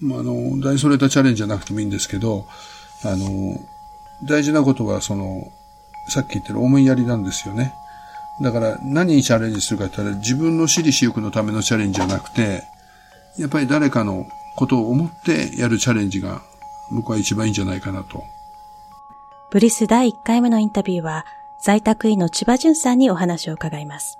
[0.00, 2.46] まあ、あの、大それたチャレンジじゃなくてもいいんですけど、
[3.04, 3.60] あの、
[4.24, 5.52] 大事なことは、その、
[6.08, 7.74] さっき言ってる思いやりなんですよね。
[8.40, 12.64] だから何にチャレンジするかって言ったら自分の私利私欲のためのチャレンジじゃなくて、
[13.38, 16.42] やっぱり誰かのことを思ってやるチャレンジが
[16.90, 18.24] 僕は一番いいんじゃないかなと。
[19.50, 21.24] ブリス第1回目のインタビューは
[21.60, 24.18] 在宅医の千葉淳さんにお話を伺います。